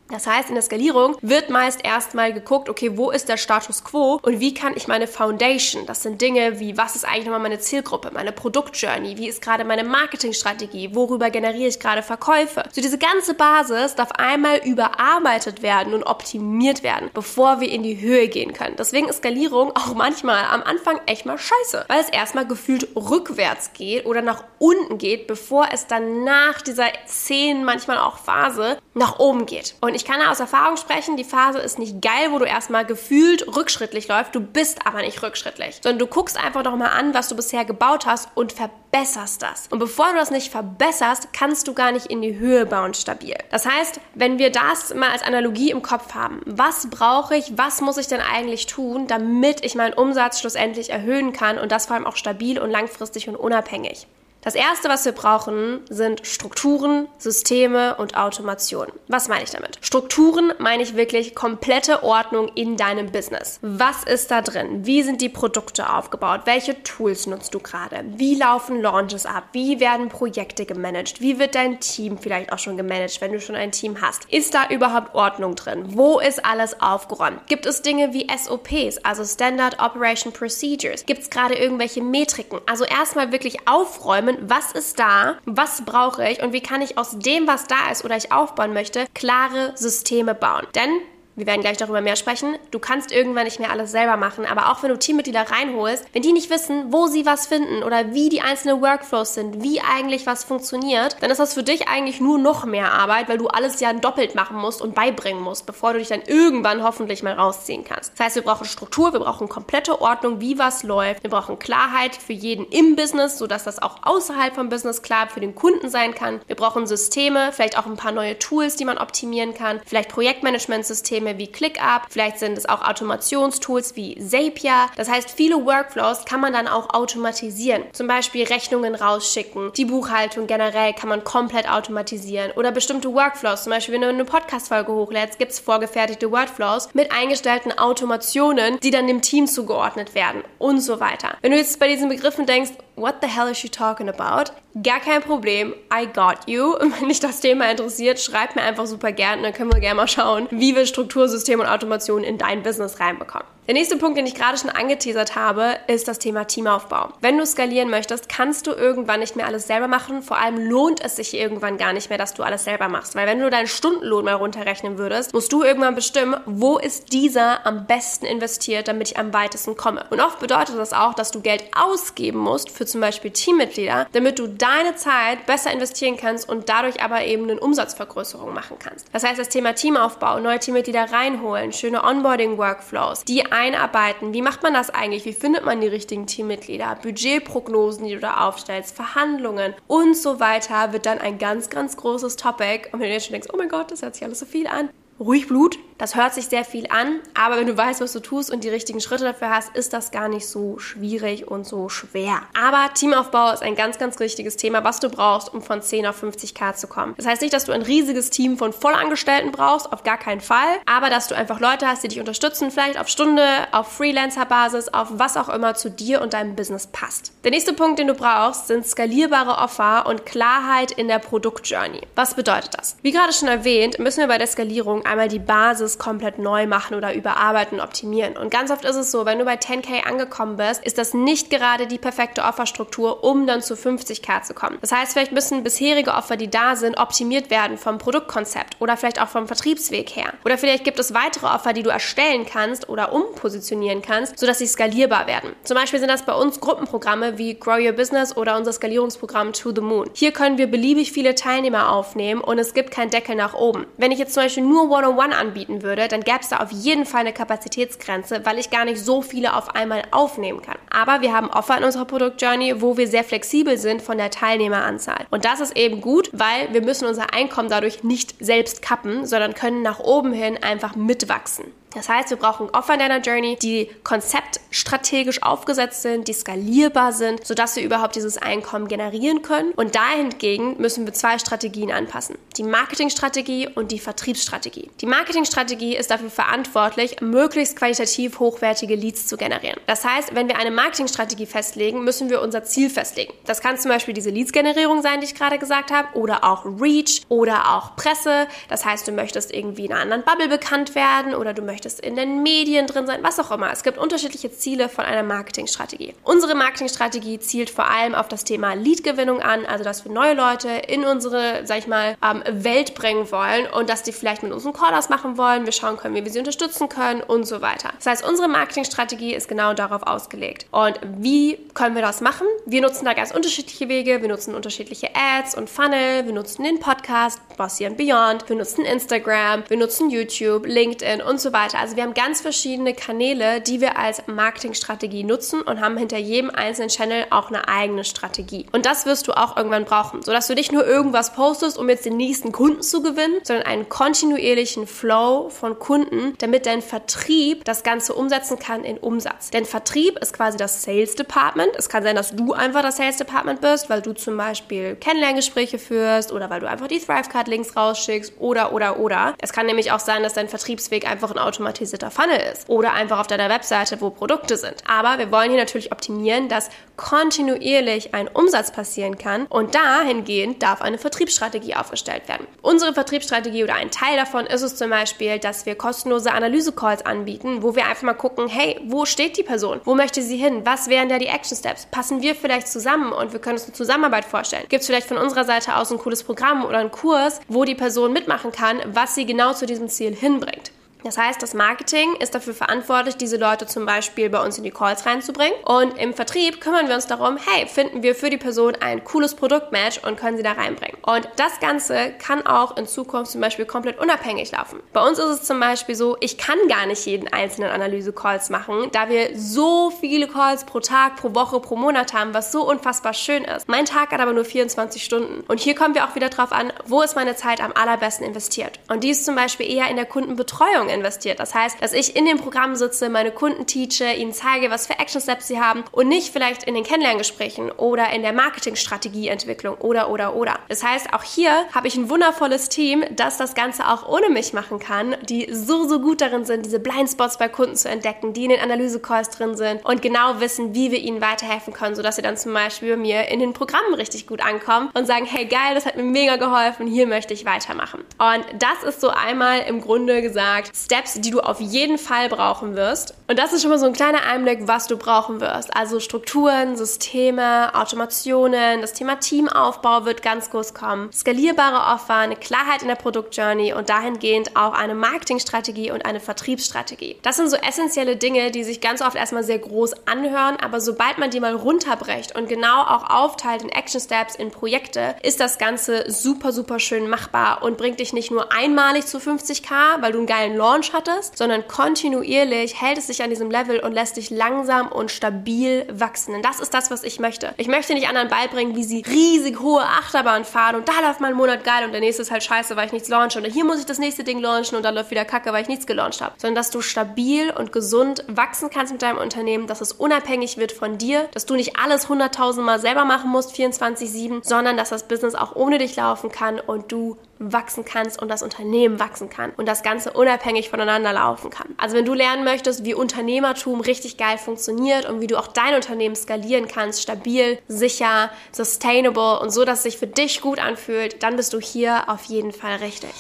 Das 0.09 0.27
heißt, 0.27 0.51
in 0.51 0.55
der 0.55 0.63
Skalierung 0.63 1.17
wird 1.21 1.51
meist 1.51 1.85
erstmal 1.85 2.33
geguckt, 2.33 2.69
okay, 2.69 2.97
wo 2.97 3.11
ist 3.11 3.29
der 3.29 3.37
Status 3.37 3.83
quo 3.83 4.21
und 4.23 4.39
wie 4.39 4.55
kann 4.55 4.75
ich 4.77 4.87
meine 4.87 5.09
Foundation, 5.09 5.85
das 5.87 6.03
sind 6.03 6.23
Dinge 6.23 6.61
wie, 6.61 6.79
was 6.79 6.95
ist 6.95 7.05
eigentlich 7.05 7.25
nochmal 7.25 7.41
meine 7.41 7.59
Zielgruppe, 7.59 8.13
meine 8.13 8.31
Produktjourney, 8.31 9.17
wie 9.17 9.29
ist 9.29 9.43
gerade 9.43 9.65
meine 9.65 9.83
Marketingstrategie, 9.83 10.95
worüber 10.95 11.31
generiere 11.31 11.69
ich 11.69 11.81
gerade 11.81 12.03
Verkäufe. 12.03 12.63
So 12.73 12.81
diese 12.81 12.99
ganze 12.99 13.35
Basis 13.35 13.97
darf 13.97 14.13
einmal 14.13 14.59
überarbeitet 14.65 15.63
werden 15.63 15.93
und 15.93 16.05
optimiert 16.05 16.85
werden, 16.85 17.11
bevor 17.13 17.61
wir 17.61 17.69
in 17.69 17.83
die 17.83 18.01
Höhe 18.01 18.29
gehen 18.29 18.53
können. 18.53 18.77
Deswegen 18.79 19.09
ist 19.09 19.19
Skalierung 19.19 19.75
auch 19.75 19.95
manchmal 19.95 20.45
am 20.45 20.63
Anfang 20.63 21.01
echt 21.07 21.27
mal 21.27 21.39
scheiße, 21.39 21.85
weil 21.89 22.01
es 22.01 22.11
erstmal 22.11 22.47
gefühlt 22.47 22.89
rückwärts 22.95 23.73
geht 23.73 24.07
oder 24.07 24.23
nach 24.23 24.45
unten 24.59 24.99
geht, 24.99 25.27
bevor 25.27 25.69
es 25.73 25.89
dann 25.89 26.23
nach 26.23 26.63
dieser 26.63 26.87
10 27.07 27.65
manchmal 27.65 27.99
auch 27.99 28.19
Phase 28.19 28.79
nach 28.95 29.19
oben 29.19 29.47
geht. 29.47 29.75
Und 29.81 29.96
ich 29.97 30.05
kann 30.05 30.21
da 30.21 30.31
aus 30.31 30.41
Erfahrung 30.41 30.77
sprechen, 30.77 31.17
die 31.17 31.25
Phase 31.25 31.59
ist 31.59 31.79
nicht 31.79 32.03
geil, 32.03 32.29
wo 32.31 32.39
du 32.39 32.45
erstmal 32.45 32.85
gefühlt 32.85 33.57
rückschrittlich 33.57 34.09
läufst, 34.09 34.35
du 34.35 34.41
bist 34.41 34.87
aber 34.87 35.01
nicht 35.01 35.23
rückschrittlich, 35.23 35.81
sondern 35.83 35.99
du 35.99 36.07
guckst 36.07 36.37
einfach 36.37 36.63
doch 36.63 36.77
mal 36.77 36.91
an, 36.91 37.15
was 37.15 37.29
du 37.29 37.35
bisher 37.35 37.65
gebaut 37.65 38.05
hast 38.05 38.29
und 38.35 38.53
verbesserst 38.53 39.43
das. 39.43 39.69
Und 39.71 39.79
bevor 39.79 40.11
du 40.13 40.17
das 40.17 40.31
nicht 40.31 40.53
verbesserst, 40.53 41.33
kannst 41.33 41.67
du 41.67 41.73
gar 41.73 41.93
nicht 41.93 42.07
in 42.07 42.21
die 42.21 42.39
Höhe 42.39 42.67
bauen 42.67 42.93
stabil. 42.93 43.37
Das 43.51 43.65
heißt, 43.65 44.01
wenn 44.15 44.39
wir 44.39 44.53
das 44.53 44.93
mal 44.95 45.11
als 45.11 45.23
Analogie 45.23 45.71
im 45.71 45.81
Kopf 45.81 46.15
haben, 46.15 46.43
was 46.45 46.91
brauche 46.91 47.35
ich, 47.35 47.57
was 47.57 47.81
muss 47.81 47.97
ich 47.97 48.07
denn 48.07 48.21
eigentlich 48.21 48.67
tun, 48.67 49.07
damit 49.07 49.65
ich 49.65 49.77
meinen 49.77 49.95
Umsatz 49.95 50.41
schlussendlich 50.41 50.91
erhöhen 50.91 51.33
kann 51.33 51.59
und 51.59 51.73
das 51.73 51.87
vor 51.87 51.97
allem 51.97 52.07
auch 52.07 52.17
stabil 52.17 52.59
und 52.59 52.71
langfristig 52.71 53.31
und 53.31 53.37
unabhängig. 53.37 54.07
Das 54.47 54.55
erste, 54.55 54.89
was 54.89 55.05
wir 55.05 55.11
brauchen, 55.11 55.81
sind 55.91 56.25
Strukturen, 56.25 57.09
Systeme 57.19 57.97
und 57.97 58.17
Automation. 58.17 58.87
Was 59.09 59.27
meine 59.27 59.43
ich 59.43 59.51
damit? 59.51 59.79
Strukturen 59.81 60.53
meine 60.61 60.85
ich 60.85 60.95
wirklich 60.95 61.35
komplette 61.35 62.05
Ordnung 62.05 62.47
in 62.55 62.77
deinem 62.77 63.11
Business. 63.11 63.59
Was 63.63 64.05
ist 64.05 64.31
da 64.31 64.43
drin? 64.43 64.87
Wie 64.87 65.03
sind 65.03 65.21
die 65.21 65.29
Produkte 65.29 65.93
aufgebaut? 65.93 66.43
Welche 66.45 66.81
Tools 66.85 67.27
nutzt 67.27 67.55
du 67.55 67.59
gerade? 67.59 68.05
Wie 68.19 68.37
laufen 68.37 68.81
Launches 68.81 69.27
ab? 69.27 69.49
Wie 69.51 69.81
werden 69.81 70.11
Projekte 70.11 70.65
gemanagt? 70.65 71.21
Wie 71.21 71.41
wird 71.41 71.57
dein 71.57 71.81
Team 71.81 72.17
vielleicht 72.17 72.53
auch 72.53 72.61
schon 72.61 72.77
gemanagt, 72.77 73.21
wenn 73.21 73.33
du 73.33 73.41
schon 73.41 73.57
ein 73.57 73.73
Team 73.73 74.01
hast? 74.01 74.27
Ist 74.27 74.55
da 74.55 74.69
überhaupt 74.69 75.17
Ordnung 75.17 75.57
drin? 75.57 75.87
Wo 75.89 76.21
ist 76.21 76.45
alles 76.45 76.81
aufgeräumt? 76.81 77.49
Gibt 77.49 77.67
es 77.67 77.83
Dinge 77.83 78.13
wie 78.13 78.29
SOPs, 78.29 78.99
also 78.99 79.25
Standard 79.25 79.83
Operation 79.83 80.33
Procedures? 80.33 81.05
Gibt 81.05 81.23
es 81.23 81.31
gerade 81.31 81.57
irgendwelche 81.57 82.01
Metriken? 82.01 82.61
Also 82.67 82.85
erstmal 82.85 83.33
wirklich 83.33 83.67
aufräumen 83.69 84.36
was 84.41 84.73
ist 84.73 84.99
da, 84.99 85.37
was 85.45 85.85
brauche 85.85 86.29
ich 86.29 86.43
und 86.43 86.53
wie 86.53 86.61
kann 86.61 86.83
ich 86.83 86.99
aus 86.99 87.19
dem, 87.19 87.47
was 87.47 87.67
da 87.67 87.91
ist 87.91 88.05
oder 88.05 88.17
ich 88.17 88.33
aufbauen 88.33 88.73
möchte, 88.73 89.07
klare 89.15 89.73
Systeme 89.77 90.35
bauen. 90.35 90.67
Denn 90.75 90.91
Wir 91.37 91.47
werden 91.47 91.61
gleich 91.61 91.77
darüber 91.77 92.01
mehr 92.01 92.17
sprechen. 92.17 92.57
Du 92.71 92.79
kannst 92.79 93.13
irgendwann 93.13 93.45
nicht 93.45 93.61
mehr 93.61 93.71
alles 93.71 93.91
selber 93.91 94.17
machen, 94.17 94.47
aber 94.47 94.73
auch 94.73 94.83
wenn 94.83 94.89
du 94.89 94.99
Teammitglieder 94.99 95.51
reinholst, 95.51 96.07
wenn 96.15 96.23
die 96.23 96.33
nicht 96.33 96.49
wissen, 96.49 96.93
wo 96.93 97.09
sie 97.09 97.27
was 97.27 97.47
finden 97.47 97.83
oder 97.83 98.15
wie 98.15 98.31
die 98.31 98.41
einzelnen 98.41 98.81
Workflows 98.81 99.35
sind, 99.35 99.63
wie 99.63 99.83
eigentlich 99.83 100.27
was 100.27 100.45
funktioniert, 100.45 101.17
dann 101.21 101.31
ist 101.31 101.39
das 101.39 101.53
für 101.53 101.63
dich 101.63 101.89
eigentlich 101.89 102.23
nur 102.23 102.39
noch 102.39 102.65
mehr 102.65 102.91
Arbeit, 102.93 103.29
weil 103.29 103.37
du 103.37 103.49
alles 103.49 103.81
ja 103.81 103.93
doppelt 103.93 104.35
machen 104.35 104.57
musst 104.57 104.81
und 104.81 104.95
beibringen 104.95 105.43
musst, 105.43 105.67
bevor 105.67 105.93
du 105.93 105.99
dich 105.99 106.09
dann 106.09 106.23
irgendwann 106.23 106.83
hoffentlich 106.83 107.23
mal 107.23 107.35
rausziehen 107.35 107.85
kannst. 107.85 108.13
Das 108.15 108.27
heißt, 108.27 108.37
wir 108.37 108.43
brauchen 108.43 108.67
Struktur, 108.67 109.13
wir 109.13 109.21
brauchen 109.21 109.51
komplette 109.51 110.01
Ordnung, 110.01 110.41
wie 110.41 110.59
was 110.59 110.85
läuft. 110.85 111.23
Wir 111.23 111.31
brauchen 111.31 111.59
Klarheit 111.59 112.17
für 112.17 112.33
jeden 112.33 112.65
im 112.67 112.97
Business, 112.97 113.37
sodass 113.37 113.65
das 113.65 113.83
auch 113.83 113.99
außerhalb 114.05 114.55
vom 114.55 114.71
Business 114.71 115.03
klar 115.03 115.29
für 115.29 115.41
den 115.41 115.55
Kunden 115.55 115.91
sein 115.91 116.15
kann. 116.15 116.41
Wir 116.47 116.57
brauchen 116.57 116.87
Systeme, 116.87 117.53
vielleicht 117.53 117.79
auch 117.79 117.85
ein 117.85 117.97
paar 117.97 118.13
neue 118.13 118.39
Tools, 118.39 118.77
die 118.77 118.87
man 118.87 118.97
optimieren 118.97 119.53
kann, 119.53 119.81
vielleicht 119.85 120.09
Projektmanagementsysteme, 120.09 121.26
Systeme 121.27 121.39
wie 121.39 121.47
ClickUp, 121.49 122.03
vielleicht 122.09 122.39
sind 122.39 122.57
es 122.57 122.69
auch 122.69 122.83
Automationstools 122.83 123.97
wie 123.97 124.17
Zapier. 124.19 124.89
Das 124.97 125.11
heißt, 125.11 125.31
viele 125.31 125.65
Workflows 125.65 126.25
kann 126.25 126.41
man 126.41 126.53
dann 126.53 126.69
auch 126.69 126.95
automatisieren. 126.95 127.85
Zum 127.93 128.07
Beispiel 128.07 128.45
Rechnungen 128.45 128.95
rausschicken. 128.95 129.73
Die 129.77 129.85
Buchhaltung 129.85 130.47
generell 130.47 130.93
kann 130.95 131.09
man 131.09 131.25
komplett 131.25 131.69
automatisieren. 131.69 132.53
Oder 132.53 132.71
bestimmte 132.71 133.13
Workflows. 133.13 133.65
Zum 133.65 133.73
Beispiel, 133.73 133.95
wenn 133.95 134.03
du 134.03 134.09
eine 134.09 134.25
Podcast-Folge 134.25 134.93
hochlädst, 134.93 135.39
gibt 135.39 135.53
es 135.53 135.59
vorgefertigte 135.59 136.31
Workflows 136.31 136.91
mit 136.95 137.13
eingestellten 137.13 137.77
Automationen, 137.77 138.79
die 138.81 138.91
dann 138.91 139.07
dem 139.07 139.23
Team 139.23 139.47
zugeordnet 139.47 140.15
werden 140.15 140.45
und 140.59 140.81
so 140.81 141.01
weiter. 141.01 141.37
Wenn 141.43 141.53
du 141.53 141.59
jetzt 141.59 141.79
bei 141.81 141.89
diesen 141.89 142.09
Begriffen 142.09 142.47
denkst, 142.47 142.73
what 142.97 143.21
the 143.21 143.29
hell 143.29 143.47
is 143.47 143.57
she 143.57 143.69
talking 143.69 144.09
about? 144.09 144.51
Gar 144.83 145.01
kein 145.01 145.23
Problem, 145.23 145.75
I 145.93 146.07
got 146.07 146.49
you. 146.49 146.75
Und 146.77 146.93
wenn 147.01 147.09
dich 147.09 147.21
das 147.21 147.41
Thema 147.41 147.71
interessiert, 147.71 148.19
schreib 148.19 148.57
mir 148.57 148.63
einfach 148.63 148.87
super 148.87 149.13
gerne, 149.13 149.43
dann 149.43 149.53
können 149.53 149.73
wir 149.73 149.81
gerne 149.81 149.97
mal 149.97 150.09
schauen, 150.09 150.49
wie 150.51 150.75
wir 150.75 150.87
Struktursystem 150.87 151.61
und 151.61 151.67
Automation 151.67 152.25
in 152.25 152.39
dein 152.39 152.63
Business 152.63 152.99
reinbekommen. 152.99 153.47
Der 153.67 153.75
nächste 153.75 153.97
Punkt, 153.97 154.17
den 154.17 154.27
ich 154.27 154.37
gerade 154.37 154.57
schon 154.57 154.71
angeteasert 154.71 155.35
habe, 155.35 155.77
ist 155.89 156.07
das 156.07 156.21
Thema 156.21 156.45
Teamaufbau. 156.45 157.09
Wenn 157.21 157.37
du 157.37 157.45
skalieren 157.45 157.91
möchtest, 157.91 158.29
kannst 158.29 158.69
du 158.69 158.71
irgendwann 158.71 159.19
nicht 159.19 159.35
mehr 159.35 159.47
alles 159.47 159.67
selber 159.67 159.89
machen. 159.89 160.23
Vor 160.23 160.39
allem 160.39 160.71
lohnt 160.71 161.05
es 161.05 161.17
sich 161.17 161.35
irgendwann 161.35 161.77
gar 161.77 161.93
nicht 161.93 162.09
mehr, 162.09 162.17
dass 162.17 162.35
du 162.35 162.45
alles 162.45 162.63
selber 162.63 162.87
machst. 162.87 163.17
Weil 163.17 163.27
wenn 163.27 163.41
du 163.41 163.51
deinen 163.51 163.67
Stundenlohn 163.67 164.25
mal 164.25 164.35
runterrechnen 164.35 164.99
würdest, 164.99 165.35
musst 165.35 165.53
du 165.53 165.65
irgendwann 165.65 165.97
bestimmen, 165.97 166.37
wo 166.47 166.79
ist 166.79 167.13
dieser 167.13 167.67
am 167.67 167.87
besten 167.87 168.25
investiert, 168.25 168.87
damit 168.87 169.11
ich 169.11 169.19
am 169.19 169.35
weitesten 169.35 169.77
komme. 169.77 170.05
Und 170.11 170.21
oft 170.21 170.39
bedeutet 170.39 170.79
das 170.79 170.93
auch, 170.93 171.15
dass 171.15 171.33
du 171.33 171.41
Geld 171.41 171.65
ausgeben 171.77 172.39
musst 172.39 172.71
für 172.71 172.87
zum 172.87 173.01
Beispiel 173.01 173.33
Teammitglieder, 173.33 174.07
damit 174.13 174.39
du 174.39 174.47
deine 174.47 174.95
Zeit 174.95 175.45
besser 175.47 175.73
investieren 175.73 176.17
kannst 176.17 176.49
und 176.49 176.69
dadurch 176.69 177.03
aber 177.03 177.25
eben 177.25 177.51
eine 177.51 177.59
Umsatzvergrößerung 177.59 178.55
machen 178.55 178.77
kannst. 178.79 179.09
Das 179.13 179.25
heißt, 179.25 179.41
das 179.41 179.49
Thema 179.49 179.75
Teamaufbau, 179.75 180.39
neue 180.39 180.61
Teammitglieder 180.61 181.11
reinholen, 181.11 181.73
schöne 181.73 182.05
Onboarding-Workflows, 182.05 183.25
die 183.25 183.56
einarbeiten? 183.57 184.35
Wie 184.35 184.43
macht 184.43 184.63
man 184.63 184.75
das 184.75 184.91
eigentlich? 184.91 185.25
Wie 185.25 185.33
findet 185.33 185.65
man 185.65 185.81
die 185.81 185.87
richtigen 185.87 186.27
Teammitglieder? 186.27 186.99
Budgetprognosen, 187.03 188.07
die 188.07 188.15
du 188.15 188.21
da 188.21 188.47
aufstellst, 188.47 188.95
Verhandlungen 188.95 189.75
und 189.87 190.17
so 190.17 190.41
weiter 190.41 190.93
wird 190.93 191.07
dann 191.07 191.19
ein 191.19 191.39
ganz, 191.39 191.71
ganz 191.71 191.97
großes 191.97 192.37
Topic. 192.37 192.89
Und 192.93 193.01
wenn 193.01 193.09
du 193.09 193.15
jetzt 193.15 193.27
schon 193.27 193.33
denkst, 193.33 193.49
oh 193.53 193.57
mein 193.57 193.69
Gott, 193.69 193.91
das 193.91 194.03
hört 194.03 194.15
sich 194.15 194.25
alles 194.25 194.41
so 194.41 194.47
viel 194.47 194.67
an, 194.67 194.91
ruhig 195.19 195.49
Blut. 195.49 195.79
Das 195.99 196.15
hört 196.15 196.35
sich 196.35 196.47
sehr 196.49 196.65
viel 196.65 196.87
an, 196.91 197.21
aber 197.33 197.57
wenn 197.57 197.67
du 197.67 197.75
weißt, 197.75 198.03
was 198.03 198.13
du 198.13 198.21
tust 198.21 198.51
und 198.51 198.65
die 198.65 198.69
richtigen 198.69 199.01
Schritte 199.01 199.25
dafür 199.25 199.49
hast, 199.49 199.75
ist 199.75 199.95
das 199.95 200.11
gar 200.11 200.29
nicht 200.29 200.47
so 200.47 200.79
schwierig 200.79 201.49
und 201.49 201.67
so 201.67 201.89
schwer. 201.89 202.43
Aber 202.53 202.93
Teamaufbau 202.93 203.51
ist 203.53 203.63
ein 203.63 203.77
ganz, 203.77 203.99
ganz 203.99 204.21
wichtiges 204.21 204.59
Thema, 204.59 204.85
was 204.85 205.01
du 205.01 205.09
brauchst, 205.09 205.55
um 205.55 205.63
von 205.63 205.81
10 205.81 206.07
auf 206.07 206.23
50k 206.23 206.75
zu 206.75 206.87
kommen. 206.87 207.15
Das 207.17 207.27
heißt 207.27 207.41
nicht, 207.41 207.55
dass 207.55 207.65
du 207.65 207.73
ein 207.73 207.81
riesiges 207.81 208.29
Team 208.29 208.59
von 208.59 208.75
Vollangestellten 208.75 209.53
brauchst, 209.53 209.91
auf 209.91 210.03
gar 210.03 210.19
keinen 210.19 210.43
Fall, 210.43 210.69
aber 210.85 211.09
dass 211.09 211.29
du 211.29 211.35
einfach 211.35 211.61
Leute 211.61 211.87
hast, 211.87 212.03
die 212.03 212.09
dich 212.09 212.21
unterstützen, 212.21 212.71
vielleicht 212.71 213.01
auf 213.01 213.09
Stunde, 213.09 213.47
auf 213.73 213.91
Freelancer-Basis, 213.93 214.93
auf 214.93 215.09
was 215.13 215.39
auch 215.39 215.49
immer 215.49 215.77
zu 215.77 215.91
dir 215.91 216.21
und 216.21 216.35
deinem 216.35 216.57
Business 216.57 216.89
passt. 216.89 217.33
Der 217.43 217.53
nächste 217.53 217.73
Punkt, 217.73 217.99
den 217.99 218.09
du 218.09 218.15
brauchst, 218.15 218.67
sind 218.67 218.87
skalierbare 218.87 219.63
Offer 219.63 220.05
und 220.07 220.27
Klarheit 220.27 220.93
in 220.93 221.09
der 221.09 221.21
Produktjourney. 221.21 222.03
Was 222.15 222.35
bedeutet 222.35 222.77
das? 222.77 222.99
Wie 223.01 223.13
gerade 223.13 223.33
schon 223.33 223.49
erwähnt, 223.49 223.99
müssen 223.99 224.21
wir 224.21 224.29
bei 224.29 224.37
der 224.37 224.47
Skalierung 224.47 225.06
einmal 225.07 225.29
die 225.29 225.39
Basis 225.39 225.99
komplett 225.99 226.39
neu 226.39 226.67
machen 226.67 226.97
oder 226.97 227.15
überarbeiten, 227.15 227.81
optimieren. 227.81 228.37
Und 228.37 228.51
ganz 228.51 228.71
oft 228.71 228.85
ist 228.85 228.97
es 228.97 229.11
so, 229.11 229.27
wenn 229.27 229.39
du 229.39 229.45
bei 229.45 229.55
10k 229.55 230.05
angekommen 230.05 230.57
bist, 230.57 230.85
ist 230.85 230.99
das 230.99 231.15
nicht 231.15 231.51
gerade 231.51 231.87
die 231.87 231.99
perfekte 231.99 232.43
Offerstruktur, 232.43 233.25
um 233.25 233.47
dann 233.47 233.63
zu 233.63 233.75
50k 233.75 234.43
zu 234.43 234.55
kommen. 234.55 234.79
Das 234.81 234.93
heißt, 234.93 235.13
vielleicht 235.13 235.33
müssen 235.33 235.63
bisherige 235.63 236.13
Offer, 236.13 236.37
die 236.37 236.51
da 236.51 236.77
sind, 236.77 236.99
optimiert 236.99 237.51
werden 237.51 237.79
vom 237.79 237.99
Produktkonzept 237.99 238.77
oder 238.81 238.97
vielleicht 238.97 239.21
auch 239.21 239.29
vom 239.29 239.47
Vertriebsweg 239.47 240.11
her. 240.11 240.33
Oder 240.45 240.59
vielleicht 240.59 240.85
gibt 240.85 240.99
es 240.99 241.15
weitere 241.15 241.47
Offer, 241.47 241.73
die 241.73 241.83
du 241.83 241.91
erstellen 241.91 242.47
kannst 242.47 242.89
oder 242.89 243.13
umpositionieren 243.13 244.03
kannst, 244.03 244.39
sodass 244.39 244.59
sie 244.59 244.67
skalierbar 244.67 245.27
werden. 245.27 245.51
Zum 245.65 245.77
Beispiel 245.77 246.01
sind 246.01 246.11
das 246.11 246.23
bei 246.23 246.35
uns 246.35 246.61
Gruppenprogramme 246.61 247.39
wie 247.39 247.59
Grow 247.59 247.79
Your 247.79 247.93
Business 247.93 248.37
oder 248.37 248.57
unser 248.57 248.73
Skalierungsprogramm 248.73 249.53
To 249.53 249.73
the 249.75 249.81
Moon. 249.81 250.11
Hier 250.15 250.33
können 250.33 250.59
wir 250.59 250.67
beliebig 250.67 251.13
viele 251.13 251.35
Teilnehmer 251.35 251.93
aufnehmen 251.93 252.41
und 252.41 252.59
es 252.59 252.75
gibt 252.75 252.91
keinen 252.91 253.11
Deckel 253.11 253.35
nach 253.35 253.55
oben. 253.55 253.87
Wenn 253.97 254.11
ich 254.11 254.19
jetzt 254.19 254.35
zum 254.35 254.43
Beispiel 254.43 254.65
nur 254.65 254.91
One-on-One 254.97 255.37
anbieten 255.37 255.83
würde, 255.83 256.09
dann 256.09 256.23
gäbe 256.23 256.41
es 256.41 256.49
da 256.49 256.59
auf 256.59 256.71
jeden 256.71 257.07
Fall 257.07 257.21
eine 257.21 257.33
Kapazitätsgrenze, 257.33 258.45
weil 258.45 258.59
ich 258.59 258.71
gar 258.71 258.85
nicht 258.85 259.01
so 259.01 259.23
viele 259.23 259.55
auf 259.55 259.75
einmal 259.75 260.03
aufnehmen 260.11 260.63
kann. 260.63 260.77
Aber 260.91 261.21
wir 261.21 261.33
haben 261.33 261.51
Offer 261.51 261.79
in 261.79 261.85
unserer 261.85 262.05
Produktjourney, 262.05 262.81
wo 262.81 262.97
wir 262.97 263.09
sehr 263.09 263.25
flexibel 263.25 263.77
sind 263.79 264.03
von 264.03 264.19
der 264.19 264.31
Teilnehmeranzahl. 264.31 265.27
Und 265.31 265.45
das 265.45 265.61
ist 265.61 265.77
eben 265.77 266.01
gut, 266.01 266.31
weil 266.33 266.73
wir 266.73 266.83
müssen 266.83 267.07
unser 267.07 267.35
Einkommen 267.35 267.69
dadurch 267.69 268.03
nicht 268.03 268.35
selbst 268.41 268.83
kappen, 268.83 269.27
sondern 269.27 269.55
können 269.55 269.83
nach 269.83 270.01
oben 270.01 270.33
hin 270.33 270.59
einfach 270.63 270.97
mitwachsen. 270.97 271.67
Das 271.97 272.11
heißt, 272.11 272.29
wir 272.29 272.37
brauchen 272.37 272.69
Offer 272.75 272.93
in 272.93 272.99
deiner 272.99 273.21
Journey, 273.21 273.57
die 273.57 273.89
konzeptstrategisch 274.05 275.43
aufgesetzt 275.43 276.03
sind, 276.03 276.29
die 276.29 276.35
skalierbar 276.35 277.15
sind, 277.15 277.47
sodass 277.47 277.75
wir 277.75 277.83
überhaupt 277.83 278.17
dieses 278.17 278.37
Einkommen 278.37 278.87
generieren 278.87 279.41
können. 279.41 279.73
Und 279.73 279.95
dahingegen 279.95 280.79
müssen 280.79 281.07
wir 281.07 281.15
zwei 281.15 281.39
Strategien 281.39 281.91
anpassen. 281.91 282.37
Die 282.59 282.65
Marketingstrategie 282.65 283.69
und 283.75 283.93
die 283.93 283.99
Vertriebsstrategie. 283.99 284.91
Die 285.01 285.07
Marketingstrategie 285.07 285.97
ist 285.97 286.11
dafür 286.11 286.29
verantwortlich, 286.29 287.23
möglichst 287.23 287.77
qualitativ 287.77 288.41
hochwertige 288.41 288.95
Leads 288.95 289.27
zu 289.27 289.39
generieren. 289.39 289.81
Das 289.87 290.05
heißt, 290.05 290.35
wenn 290.35 290.49
wir 290.49 290.59
eine 290.59 290.73
Marketingstrategie 290.73 291.47
festlegen, 291.47 292.05
müssen 292.05 292.29
wir 292.29 292.43
unser 292.43 292.63
Ziel 292.63 292.91
festlegen. 292.91 293.33
Das 293.47 293.63
kann 293.63 293.79
zum 293.79 293.91
Beispiel 293.91 294.13
diese 294.13 294.29
Leads-Generierung 294.29 295.01
sein, 295.01 295.21
die 295.21 295.27
ich 295.29 295.35
gerade 295.35 295.59
gesagt 295.59 295.91
habe, 295.91 296.09
oder 296.13 296.45
auch 296.45 296.67
Reach 296.67 297.23
oder 297.31 297.75
auch 297.75 297.97
Presse. 297.97 298.49
Das 298.69 298.85
heißt, 298.85 299.09
du 299.09 299.13
möchtest 299.13 299.55
irgendwie 299.55 299.87
in 299.87 299.93
einer 299.93 300.03
anderen 300.03 300.25
Bubble 300.25 300.49
bekannt 300.49 300.95
werden 300.95 301.35
oder 301.35 301.55
du 301.55 301.63
möchtest 301.63 301.86
möchtest 301.87 302.01
in 302.01 302.17
den 302.17 302.43
Medien 302.43 302.87
drin 302.87 303.07
sein, 303.07 303.21
was 303.23 303.39
auch 303.39 303.51
immer. 303.51 303.71
Es 303.71 303.83
gibt 303.83 303.99
unterschiedliche 303.99 304.51
Ziele 304.51 304.89
von 304.89 305.05
einer 305.05 305.23
Marketingstrategie. 305.23 306.15
Unsere 306.25 306.55
Marketingstrategie 306.55 307.39
zielt 307.39 307.71
vor 307.71 307.89
allem 307.89 308.15
auf 308.15 308.29
das 308.29 308.45
Thema 308.45 308.75
Leadgewinnung 308.75 309.41
an, 309.41 309.65
also 309.67 309.85
dass 309.85 310.05
wir 310.05 310.13
neue 310.13 310.35
Leute 310.35 310.69
in 310.69 311.05
unsere, 311.05 311.65
sag 311.65 311.79
ich 311.79 311.87
mal, 311.87 312.17
ähm, 312.23 312.43
Welt 312.51 312.95
bringen 312.95 313.31
wollen 313.31 313.67
und 313.71 313.89
dass 313.89 314.03
die 314.03 314.13
vielleicht 314.13 314.43
mit 314.43 314.53
uns 314.53 314.65
einen 314.65 314.75
Call 314.75 314.97
machen 315.09 315.37
wollen. 315.37 315.65
Wir 315.65 315.73
schauen 315.73 315.97
können, 315.97 316.15
wie 316.15 316.25
wir 316.25 316.33
sie 316.33 316.39
unterstützen 316.39 316.89
können 316.89 317.21
und 317.21 317.47
so 317.47 317.61
weiter. 317.61 317.91
Das 317.97 318.07
heißt, 318.07 318.29
unsere 318.29 318.49
Marketingstrategie 318.49 319.35
ist 319.35 319.47
genau 319.47 319.75
darauf 319.75 320.03
ausgelegt. 320.03 320.67
Und 320.71 320.99
wie 321.19 321.59
können 321.75 321.95
wir 321.95 322.03
das 322.03 322.21
machen? 322.21 322.47
Wir 322.65 322.81
nutzen 322.81 323.05
da 323.05 323.13
ganz 323.13 323.31
unterschiedliche 323.31 323.89
Wege. 323.89 324.23
Wir 324.23 324.29
nutzen 324.29 324.55
unterschiedliche 324.55 325.11
Ads 325.15 325.55
und 325.57 325.69
Funnel. 325.69 326.25
Wir 326.25 326.33
nutzen 326.33 326.65
den 326.65 326.81
Podcast, 326.81 327.41
Bossy 327.57 327.85
and 327.85 327.97
Beyond. 327.97 328.49
Wir 328.49 328.57
nutzen 328.57 328.85
Instagram. 328.85 329.65
Wir 329.69 329.77
nutzen 329.77 330.09
YouTube, 330.09 330.67
LinkedIn 330.67 331.21
und 331.21 331.41
so 331.41 331.53
weiter 331.53 331.76
weiter. 331.77 331.81
Also 331.81 331.97
wir 331.97 332.03
haben 332.03 332.15
ganz 332.15 332.41
verschiedene 332.41 332.95
Kanäle, 332.95 333.61
die 333.61 333.81
wir 333.81 333.99
als 333.99 334.23
Marketingstrategie 334.27 335.25
nutzen 335.25 335.63
und 335.63 335.81
haben 335.81 335.97
hinter 335.97 336.19
jedem 336.19 336.51
einzelnen 336.51 336.89
Channel 336.89 337.27
auch 337.31 337.49
eine 337.49 337.69
eigene 337.69 338.05
Strategie. 338.05 338.67
Und 338.73 338.87
das 338.87 339.07
wirst 339.07 339.29
du 339.29 339.33
auch 339.33 339.57
irgendwann 339.57 339.85
brauchen, 339.85 340.23
sodass 340.23 340.47
du 340.47 340.55
nicht 340.55 340.73
nur 340.73 340.87
irgendwas 340.87 341.33
postest, 341.35 341.79
um 341.79 341.89
jetzt 341.89 342.05
den 342.05 342.17
nächsten 342.17 342.53
Kunden 342.53 342.83
zu 342.83 343.03
gewinnen, 343.03 343.41
sondern 343.43 343.67
einen 343.67 343.89
kontinuierlichen 343.89 344.87
Flow 344.87 345.49
von 345.51 345.79
Kunden, 345.79 346.35
damit 346.39 346.67
dein 346.67 346.83
Vertrieb 346.83 347.65
das 347.65 347.83
Ganze 347.83 348.15
umsetzen 348.15 348.59
kann 348.59 348.85
in 348.85 348.99
Umsatz. 348.99 349.51
Denn 349.51 349.65
Vertrieb 349.65 350.19
ist 350.19 350.33
quasi 350.33 350.57
das 350.57 350.83
Sales 350.83 351.15
Department. 351.15 351.71
Es 351.77 351.89
kann 351.89 352.03
sein, 352.03 352.17
dass 352.17 352.35
du 352.35 352.53
einfach 352.53 352.83
das 352.83 352.97
Sales 352.97 353.17
Department 353.17 353.61
bist, 353.61 353.91
weil 353.91 354.03
du 354.03 354.13
zum 354.13 354.37
Beispiel 354.37 354.97
Kennenlerngespräche 354.97 355.79
führst 355.79 356.33
oder 356.33 356.51
weil 356.51 356.61
du 356.61 356.69
einfach 356.69 356.89
die 356.89 356.99
Thrivecard 356.99 357.49
Links 357.49 357.77
rausschickst 357.77 358.35
oder 358.39 358.73
oder 358.73 358.99
oder. 358.99 359.35
Es 359.41 359.53
kann 359.53 359.67
nämlich 359.67 359.93
auch 359.93 360.01
sein, 360.01 360.23
dass 360.23 360.35
dein 360.35 360.49
Vertriebsweg 360.49 361.09
einfach 361.09 361.31
ein 361.31 361.39
automatisierter 361.57 362.11
Funnel 362.11 362.39
ist 362.53 362.69
oder 362.69 362.93
einfach 362.93 363.19
auf 363.19 363.27
deiner 363.27 363.49
Webseite, 363.49 364.01
wo 364.01 364.11
Produkte 364.11 364.57
sind. 364.57 364.77
Aber 364.87 365.19
wir 365.19 365.33
wollen 365.33 365.51
hier 365.51 365.59
natürlich 365.59 365.93
optimieren, 365.93 366.49
dass 366.49 366.69
kontinuierlich 366.97 368.15
ein 368.15 368.29
Umsatz 368.29 368.73
passieren 368.73 369.19
kann 369.19 369.47
und 369.47 369.75
dahingehend 369.75 370.63
darf 370.63 370.83
eine 370.83 370.99
Vertriebsstrategie 370.99 371.75
aufgestellt 371.75 372.29
werden. 372.29 372.47
Unsere 372.63 372.95
Vertriebsstrategie 372.95 373.65
oder 373.65 373.75
ein 373.75 373.91
Teil 373.91 374.17
davon 374.17 374.47
ist 374.47 374.63
es 374.63 374.77
zum 374.77 374.91
Beispiel, 374.91 375.39
dass 375.39 375.67
wir 375.67 375.75
kostenlose 375.75 376.33
Analyse-Calls 376.33 377.05
anbieten, 377.05 377.63
wo 377.63 377.75
wir 377.75 377.87
einfach 377.87 378.03
mal 378.03 378.15
gucken, 378.15 378.49
hey, 378.49 378.81
wo 378.87 379.05
steht 379.05 379.37
die 379.37 379.43
Person? 379.43 379.81
Wo 379.85 379.95
möchte 379.95 380.23
sie 380.23 380.37
hin? 380.37 380.63
Was 380.65 380.89
wären 380.89 381.09
da 381.09 381.19
die 381.19 381.27
Action 381.27 381.57
Steps? 381.57 381.87
Passen 381.87 382.23
wir 382.23 382.35
vielleicht 382.35 382.69
zusammen 382.69 383.13
und 383.13 383.33
wir 383.33 383.41
können 383.41 383.57
uns 383.57 383.65
eine 383.65 383.75
Zusammenarbeit 383.75 384.25
vorstellen? 384.25 384.65
Gibt 384.69 384.81
es 384.81 384.87
vielleicht 384.87 385.09
von 385.09 385.19
unserer 385.19 385.45
Seite 385.45 385.77
aus 385.77 385.91
ein 385.91 385.99
cooles 385.99 386.23
Programm 386.23 386.65
oder 386.65 386.79
einen 386.79 386.91
Kurs, 386.91 387.41
wo 387.49 387.65
die 387.65 387.75
Person 387.75 388.13
mitmachen 388.13 388.53
kann, 388.53 388.81
was 388.87 389.15
sie 389.15 389.27
genau 389.27 389.53
zu 389.53 389.67
diesem 389.67 389.89
Ziel 389.89 390.15
hinbringt? 390.15 390.73
Das 391.07 391.19
heißt, 391.19 391.41
das 391.41 391.55
Marketing 391.55 392.17
ist 392.17 392.35
dafür 392.35 392.53
verantwortlich, 392.53 393.17
diese 393.17 393.37
Leute 393.37 393.65
zum 393.69 393.87
Beispiel 393.87 394.29
bei 394.29 394.45
uns 394.45 394.59
in 394.59 394.65
die 394.65 394.73
Calls 394.73 395.07
reinzubringen. 395.07 395.55
Und 395.65 395.97
im 395.99 396.13
Vertrieb 396.15 396.61
kümmern 396.61 396.89
wir 396.89 396.97
uns 396.97 397.07
darum, 397.07 397.37
hey, 397.37 397.69
finden 397.69 398.03
wir 398.03 398.17
für 398.17 398.29
die 398.29 398.39
Person 398.39 398.75
ein 398.81 399.05
cooles 399.05 399.37
Produktmatch 399.37 399.99
und 399.99 400.17
können 400.17 400.37
sie 400.37 400.43
da 400.43 400.53
reinbringen. 400.53 400.99
Und 401.07 401.29
das 401.37 401.61
Ganze 401.61 402.13
kann 402.19 402.45
auch 402.45 402.77
in 402.77 402.89
Zukunft 402.89 403.31
zum 403.31 403.41
Beispiel 403.41 403.67
komplett 403.67 404.01
unabhängig 404.01 404.51
laufen. 404.51 404.81
Bei 404.93 405.07
uns 405.07 405.21
ist 405.21 405.27
es 405.27 405.43
zum 405.45 405.61
Beispiel 405.61 405.95
so, 405.95 406.17
ich 406.19 406.39
kann 406.39 406.59
gar 406.69 406.87
nicht 406.87 407.07
jeden 407.07 407.33
einzelnen 407.33 407.71
Analyse-Calls 407.71 408.51
machen, 408.51 408.89
da 408.91 409.09
wir 409.09 409.39
so 409.39 409.93
viele 410.01 410.27
Calls 410.27 410.65
pro 410.65 410.81
Tag, 410.81 411.19
pro 411.19 411.37
Woche, 411.37 411.61
pro 411.61 411.77
Monat 411.77 412.15
haben, 412.15 412.35
was 412.35 412.51
so 412.51 412.69
unfassbar 412.69 413.15
schön 413.15 413.45
ist. 413.45 413.69
Mein 413.69 413.85
Tag 413.85 414.11
hat 414.11 414.19
aber 414.19 414.33
nur 414.33 414.45
24 414.45 415.05
Stunden. 415.05 415.45
Und 415.47 415.61
hier 415.61 415.77
kommen 415.77 415.95
wir 415.95 416.05
auch 416.05 416.17
wieder 416.17 416.31
drauf 416.31 416.51
an, 416.51 416.73
wo 416.85 417.03
ist 417.03 417.15
meine 417.15 417.37
Zeit 417.37 417.61
am 417.61 417.71
allerbesten 417.77 418.27
investiert. 418.27 418.81
Und 418.89 419.05
die 419.05 419.11
ist 419.11 419.25
zum 419.25 419.37
Beispiel 419.37 419.71
eher 419.71 419.89
in 419.89 419.95
der 419.95 420.07
Kundenbetreuung 420.07 420.96
investiert. 420.97 421.39
Das 421.39 421.55
heißt, 421.55 421.81
dass 421.81 421.93
ich 421.93 422.17
in 422.17 422.27
dem 422.27 422.39
Programm 422.39 422.75
sitze, 422.75 423.09
meine 423.09 423.31
Kunden 423.31 423.67
teache, 423.67 424.13
ihnen 424.13 424.33
zeige, 424.33 424.71
was 424.71 424.87
für 424.87 424.99
Action 424.99 425.21
Steps 425.21 425.47
sie 425.47 425.61
haben 425.61 425.85
und 425.93 426.09
nicht 426.09 426.33
vielleicht 426.33 426.65
in 426.65 426.75
den 426.75 426.85
Kennenlerngesprächen 426.85 427.71
oder 427.71 428.11
in 428.11 428.23
der 428.23 428.33
Marketingstrategieentwicklung 428.33 429.77
oder, 429.77 430.11
oder, 430.11 430.35
oder. 430.35 430.59
Das 430.69 430.83
heißt, 430.83 431.13
auch 431.13 431.23
hier 431.23 431.53
habe 431.75 431.87
ich 431.89 431.97
ein 431.97 432.11
wundervolles 432.11 432.69
Team, 432.69 433.05
das 433.11 433.37
das 433.37 433.55
Ganze 433.55 433.87
auch 433.89 434.09
ohne 434.09 434.29
mich 434.31 434.53
machen 434.53 434.79
kann, 434.79 435.17
die 435.29 435.49
so, 435.53 435.87
so 435.87 436.01
gut 436.01 436.21
darin 436.21 436.45
sind, 436.45 436.65
diese 436.65 436.81
Blindspots 436.81 437.39
bei 437.39 437.49
Kunden 437.49 437.77
zu 437.77 437.89
entdecken, 437.89 438.33
die 438.33 438.45
in 438.45 438.51
den 438.51 438.61
Analyse-Calls 438.61 439.31
drin 439.31 439.57
sind 439.57 439.85
und 439.85 440.03
genau 440.03 440.41
wissen, 440.41 440.75
wie 440.75 440.91
wir 440.91 440.99
ihnen 440.99 441.21
weiterhelfen 441.21 441.73
können, 441.73 441.95
sodass 441.95 442.17
sie 442.17 442.23
dann 442.23 442.37
zum 442.37 442.53
Beispiel 442.53 442.91
bei 442.91 442.97
mir 442.97 443.29
in 443.29 443.41
den 443.41 443.53
Programmen 443.53 443.95
richtig 443.95 444.27
gut 444.27 444.41
ankommen 444.41 444.91
und 444.95 445.07
sagen, 445.07 445.27
hey 445.27 445.47
geil, 445.47 445.75
das 445.75 445.87
hat 445.87 445.97
mir 445.97 446.03
mega 446.03 446.37
geholfen, 446.37 446.87
hier 446.87 447.07
möchte 447.07 447.35
ich 447.35 447.45
weitermachen. 447.45 448.01
Und 448.19 448.45
das 448.59 448.83
ist 448.89 449.01
so 449.01 449.09
einmal 449.09 449.61
im 449.61 449.81
Grunde 449.81 450.23
gesagt 450.23 450.71
Steps, 450.87 451.15
die 451.15 451.33
du 451.33 451.41
auf 451.41 451.61
jeden 451.61 451.99
Fall 451.99 452.29
brauchen 452.29 452.77
wirst. 452.77 453.13
Und 453.27 453.41
das 453.41 453.53
ist 453.53 453.63
schon 453.63 453.73
mal 453.73 453.79
so 453.79 453.87
ein 453.87 453.93
kleiner 453.93 454.23
Einblick, 454.23 454.69
was 454.69 454.87
du 454.87 454.97
brauchen 454.97 455.41
wirst. 455.41 455.77
Also 455.77 455.99
Strukturen, 455.99 456.77
Systeme, 456.77 457.75
Automationen, 457.75 458.83
das 458.83 458.93
Thema 458.93 459.19
Teamaufbau 459.19 460.05
wird 460.05 460.23
ganz 460.23 460.49
groß 460.49 460.75
kommen, 460.75 461.13
skalierbare 461.13 461.93
Offer, 461.93 462.15
eine 462.15 462.37
Klarheit 462.37 462.83
in 462.83 462.89
der 462.89 462.95
Produktjourney 462.95 463.73
und 463.73 463.89
dahingehend 463.89 464.55
auch 464.55 464.75
eine 464.75 464.95
Marketingstrategie 464.95 465.91
und 465.91 466.07
eine 466.07 466.21
Vertriebsstrategie. 466.21 467.17
Das 467.23 467.35
sind 467.35 467.51
so 467.51 467.57
essentielle 467.57 468.17
Dinge, 468.17 468.53
die 468.53 468.63
sich 468.63 468.81
ganz 468.81 469.03
oft 469.03 469.17
erstmal 469.17 469.43
sehr 469.43 469.59
groß 469.59 470.07
anhören, 470.07 470.57
aber 470.63 470.81
sobald 470.81 471.19
man 471.19 471.31
die 471.31 471.41
mal 471.41 471.57
runterbrecht 471.57 472.37
und 472.37 472.49
genau 472.49 472.83
auch 472.83 473.11
aufteilt 473.11 473.63
in 473.63 473.71
Action 473.71 474.01
Steps, 474.01 474.37
in 474.37 474.53
Projekte, 474.53 475.17
ist 475.25 475.41
das 475.41 475.59
Ganze 475.59 476.09
super, 476.13 476.53
super 476.53 476.79
schön 476.79 477.09
machbar 477.09 477.65
und 477.65 477.77
bringt 477.77 477.99
dich 477.99 478.13
nicht 478.13 478.31
nur 478.31 478.53
einmalig 478.53 479.07
zu 479.07 479.19
50k, 479.19 480.01
weil 480.01 480.13
du 480.13 480.19
einen 480.19 480.29
geilen 480.29 480.57
Launch 480.57 480.76
hattest, 480.93 481.37
sondern 481.39 481.67
kontinuierlich 481.69 482.81
hält 482.81 482.99
es 482.99 483.07
sich 483.07 483.23
an 483.23 483.31
diesem 483.31 483.51
Level 483.51 483.81
und 483.81 483.93
lässt 483.93 484.17
dich 484.17 484.31
langsam 484.31 484.89
und 484.89 485.11
stabil 485.11 485.87
wachsen. 485.93 486.35
Und 486.35 486.45
das 486.45 486.61
ist 486.61 486.75
das, 486.75 486.91
was 486.91 487.03
ich 487.03 487.21
möchte. 487.21 487.55
Ich 487.57 487.69
möchte 487.69 487.95
nicht 487.95 488.09
anderen 488.09 488.29
beibringen, 488.29 488.77
wie 488.77 488.85
sie 488.85 489.03
riesig 489.03 489.61
hohe 489.61 489.83
Achterbahn 489.83 490.45
fahren 490.45 490.77
und 490.77 490.89
da 490.89 491.01
läuft 491.07 491.21
mal 491.21 491.29
ein 491.29 491.37
Monat 491.37 491.65
geil 491.65 491.85
und 491.85 491.93
der 491.93 492.01
nächste 492.01 492.23
ist 492.23 492.31
halt 492.31 492.43
scheiße, 492.43 492.77
weil 492.77 492.87
ich 492.87 492.93
nichts 492.93 493.09
launche. 493.09 493.39
Und 493.39 493.47
hier 493.47 493.65
muss 493.65 493.81
ich 493.81 493.87
das 493.87 493.99
nächste 493.99 494.25
Ding 494.25 494.41
launchen 494.41 494.77
und 494.77 494.83
dann 494.83 494.95
läuft 494.95 495.11
wieder 495.11 495.25
kacke, 495.25 495.53
weil 495.53 495.63
ich 495.63 495.69
nichts 495.69 495.87
gelauncht 495.87 496.21
habe. 496.21 496.35
Sondern 496.39 496.57
dass 496.57 496.71
du 496.71 496.81
stabil 496.81 497.51
und 497.51 497.73
gesund 497.73 498.25
wachsen 498.29 498.71
kannst 498.71 498.93
mit 498.93 499.03
deinem 499.03 499.19
Unternehmen, 499.19 499.67
dass 499.67 499.81
es 499.81 499.93
unabhängig 499.93 500.57
wird 500.59 500.73
von 500.73 500.99
dir, 500.99 501.29
dass 501.33 501.47
du 501.47 501.55
nicht 501.55 501.79
alles 501.79 502.09
100.000 502.09 502.61
Mal 502.63 502.81
selber 502.81 503.05
machen 503.05 503.31
musst, 503.31 503.55
24-7, 503.55 504.47
sondern 504.47 504.77
dass 504.77 504.91
das 504.91 505.09
Business 505.09 505.35
auch 505.35 505.57
ohne 505.57 505.79
dich 505.79 505.97
laufen 505.97 506.31
kann 506.31 506.61
und 506.61 506.93
du 506.93 507.17
wachsen 507.39 507.85
kannst 507.85 508.21
und 508.21 508.29
das 508.29 508.43
Unternehmen 508.43 508.99
wachsen 508.99 509.29
kann 509.29 509.53
und 509.57 509.67
das 509.67 509.83
Ganze 509.83 510.13
unabhängig 510.13 510.71
voneinander 510.71 511.13
laufen 511.13 511.51
kann. 511.51 511.75
Also 511.77 511.97
wenn 511.97 512.05
du 512.05 512.15
lernen 512.15 512.45
möchtest, 512.45 512.85
wie 512.85 512.95
Unternehmertum 512.95 513.81
richtig 513.81 514.17
geil 514.17 514.39
funktioniert 514.39 515.09
und 515.09 515.21
wie 515.21 515.27
du 515.27 515.39
auch 515.39 515.49
dein 515.49 515.75
Unternehmen 515.75 516.17
skalieren 516.17 516.69
kannst, 516.69 517.03
stabil, 517.03 517.59
sicher, 517.69 518.31
sustainable 518.53 519.41
und 519.41 519.51
so, 519.51 519.65
dass 519.65 519.79
es 519.79 519.83
sich 519.85 519.99
für 519.99 520.07
dich 520.07 520.41
gut 520.41 520.59
anfühlt, 520.59 521.23
dann 521.23 521.37
bist 521.37 521.53
du 521.53 521.61
hier 521.61 522.09
auf 522.09 522.25
jeden 522.25 522.53
Fall 522.53 522.77
richtig. 522.77 523.11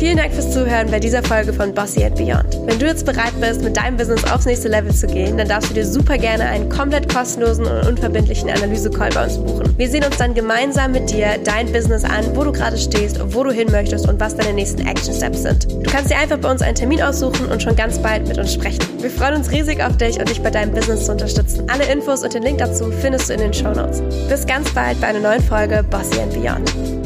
Vielen 0.00 0.16
Dank 0.16 0.32
fürs 0.32 0.50
Zuhören 0.50 0.90
bei 0.90 0.98
dieser 0.98 1.22
Folge 1.22 1.52
von 1.52 1.74
Bossy 1.74 2.02
and 2.02 2.16
Beyond. 2.16 2.58
Wenn 2.64 2.78
du 2.78 2.86
jetzt 2.86 3.04
bereit 3.04 3.38
bist, 3.38 3.60
mit 3.60 3.76
deinem 3.76 3.98
Business 3.98 4.24
aufs 4.32 4.46
nächste 4.46 4.68
Level 4.68 4.94
zu 4.94 5.06
gehen, 5.06 5.36
dann 5.36 5.46
darfst 5.46 5.68
du 5.68 5.74
dir 5.74 5.84
super 5.84 6.16
gerne 6.16 6.44
einen 6.44 6.70
komplett 6.70 7.12
kostenlosen 7.12 7.66
und 7.66 7.86
unverbindlichen 7.86 8.48
Analyse-Call 8.48 9.10
bei 9.10 9.24
uns 9.24 9.36
buchen. 9.36 9.74
Wir 9.76 9.90
sehen 9.90 10.02
uns 10.02 10.16
dann 10.16 10.32
gemeinsam 10.32 10.92
mit 10.92 11.10
dir 11.10 11.36
dein 11.44 11.70
Business 11.70 12.02
an, 12.04 12.34
wo 12.34 12.44
du 12.44 12.50
gerade 12.50 12.78
stehst, 12.78 13.20
wo 13.34 13.44
du 13.44 13.50
hin 13.50 13.68
möchtest 13.70 14.08
und 14.08 14.18
was 14.18 14.34
deine 14.34 14.54
nächsten 14.54 14.86
Action 14.86 15.14
Steps 15.14 15.42
sind. 15.42 15.70
Du 15.70 15.90
kannst 15.90 16.10
dir 16.10 16.16
einfach 16.16 16.38
bei 16.38 16.50
uns 16.50 16.62
einen 16.62 16.76
Termin 16.76 17.02
aussuchen 17.02 17.44
und 17.52 17.62
schon 17.62 17.76
ganz 17.76 17.98
bald 17.98 18.26
mit 18.26 18.38
uns 18.38 18.54
sprechen. 18.54 18.80
Wir 19.00 19.10
freuen 19.10 19.34
uns 19.34 19.50
riesig 19.50 19.82
auf 19.82 19.98
dich 19.98 20.18
und 20.18 20.30
dich 20.30 20.40
bei 20.40 20.48
deinem 20.50 20.72
Business 20.72 21.04
zu 21.04 21.12
unterstützen. 21.12 21.66
Alle 21.70 21.84
Infos 21.92 22.24
und 22.24 22.32
den 22.32 22.42
Link 22.42 22.56
dazu 22.56 22.90
findest 23.02 23.28
du 23.28 23.34
in 23.34 23.40
den 23.40 23.52
Show 23.52 23.72
Notes. 23.74 24.02
Bis 24.30 24.46
ganz 24.46 24.70
bald 24.70 24.98
bei 24.98 25.08
einer 25.08 25.20
neuen 25.20 25.42
Folge 25.42 25.84
Bossy 25.90 26.18
and 26.20 26.32
Beyond. 26.32 26.99